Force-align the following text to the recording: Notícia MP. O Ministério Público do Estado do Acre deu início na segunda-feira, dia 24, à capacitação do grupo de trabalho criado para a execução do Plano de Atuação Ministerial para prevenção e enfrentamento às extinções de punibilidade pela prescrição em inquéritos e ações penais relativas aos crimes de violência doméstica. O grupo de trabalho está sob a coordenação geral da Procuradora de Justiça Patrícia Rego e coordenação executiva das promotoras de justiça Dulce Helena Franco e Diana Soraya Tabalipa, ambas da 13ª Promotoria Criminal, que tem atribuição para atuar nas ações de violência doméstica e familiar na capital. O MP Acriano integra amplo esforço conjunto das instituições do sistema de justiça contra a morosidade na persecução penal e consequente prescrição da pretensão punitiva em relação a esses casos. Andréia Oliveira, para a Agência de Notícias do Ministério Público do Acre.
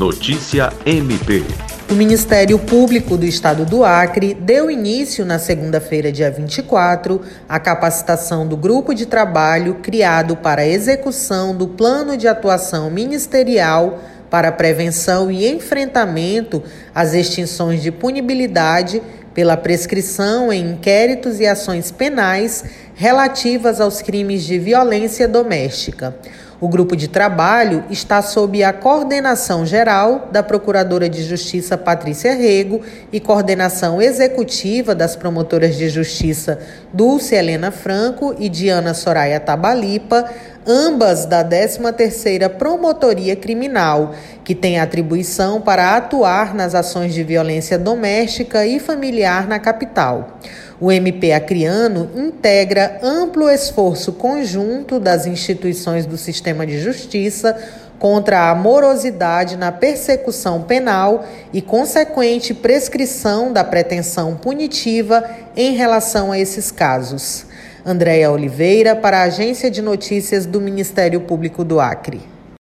Notícia 0.00 0.72
MP. 0.86 1.44
O 1.90 1.94
Ministério 1.94 2.58
Público 2.58 3.18
do 3.18 3.26
Estado 3.26 3.66
do 3.66 3.84
Acre 3.84 4.32
deu 4.32 4.70
início 4.70 5.26
na 5.26 5.38
segunda-feira, 5.38 6.10
dia 6.10 6.30
24, 6.30 7.20
à 7.46 7.60
capacitação 7.60 8.48
do 8.48 8.56
grupo 8.56 8.94
de 8.94 9.04
trabalho 9.04 9.74
criado 9.82 10.36
para 10.36 10.62
a 10.62 10.66
execução 10.66 11.54
do 11.54 11.68
Plano 11.68 12.16
de 12.16 12.26
Atuação 12.26 12.90
Ministerial 12.90 14.02
para 14.30 14.50
prevenção 14.50 15.30
e 15.30 15.46
enfrentamento 15.46 16.62
às 16.94 17.12
extinções 17.12 17.82
de 17.82 17.92
punibilidade 17.92 19.02
pela 19.34 19.54
prescrição 19.54 20.50
em 20.50 20.70
inquéritos 20.70 21.40
e 21.40 21.46
ações 21.46 21.90
penais 21.90 22.64
relativas 22.94 23.82
aos 23.82 24.00
crimes 24.00 24.44
de 24.44 24.58
violência 24.58 25.28
doméstica. 25.28 26.16
O 26.60 26.68
grupo 26.68 26.94
de 26.94 27.08
trabalho 27.08 27.84
está 27.88 28.20
sob 28.20 28.62
a 28.62 28.70
coordenação 28.70 29.64
geral 29.64 30.28
da 30.30 30.42
Procuradora 30.42 31.08
de 31.08 31.22
Justiça 31.22 31.78
Patrícia 31.78 32.34
Rego 32.34 32.82
e 33.10 33.18
coordenação 33.18 34.00
executiva 34.02 34.94
das 34.94 35.16
promotoras 35.16 35.74
de 35.76 35.88
justiça 35.88 36.58
Dulce 36.92 37.34
Helena 37.34 37.70
Franco 37.70 38.36
e 38.38 38.50
Diana 38.50 38.92
Soraya 38.92 39.40
Tabalipa, 39.40 40.28
ambas 40.66 41.24
da 41.24 41.42
13ª 41.42 42.50
Promotoria 42.50 43.34
Criminal, 43.34 44.14
que 44.44 44.54
tem 44.54 44.78
atribuição 44.78 45.62
para 45.62 45.96
atuar 45.96 46.54
nas 46.54 46.74
ações 46.74 47.14
de 47.14 47.22
violência 47.22 47.78
doméstica 47.78 48.66
e 48.66 48.78
familiar 48.78 49.48
na 49.48 49.58
capital. 49.58 50.38
O 50.80 50.90
MP 50.90 51.30
Acriano 51.32 52.10
integra 52.16 52.98
amplo 53.02 53.50
esforço 53.50 54.14
conjunto 54.14 54.98
das 54.98 55.26
instituições 55.26 56.06
do 56.06 56.16
sistema 56.16 56.66
de 56.66 56.80
justiça 56.80 57.54
contra 57.98 58.48
a 58.48 58.54
morosidade 58.54 59.58
na 59.58 59.70
persecução 59.70 60.62
penal 60.62 61.26
e 61.52 61.60
consequente 61.60 62.54
prescrição 62.54 63.52
da 63.52 63.62
pretensão 63.62 64.34
punitiva 64.36 65.22
em 65.54 65.74
relação 65.74 66.32
a 66.32 66.38
esses 66.38 66.70
casos. 66.70 67.44
Andréia 67.84 68.30
Oliveira, 68.30 68.96
para 68.96 69.18
a 69.18 69.24
Agência 69.24 69.70
de 69.70 69.82
Notícias 69.82 70.46
do 70.46 70.62
Ministério 70.62 71.20
Público 71.20 71.62
do 71.62 71.78
Acre. 71.78 72.39